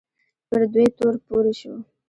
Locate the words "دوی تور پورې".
0.73-1.53